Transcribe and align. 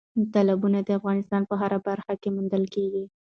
تالابونه 0.33 0.79
د 0.83 0.89
افغانستان 0.99 1.41
په 1.49 1.55
هره 1.61 1.77
برخه 1.87 2.13
کې 2.21 2.29
موندل 2.35 2.63
کېږي. 2.75 3.03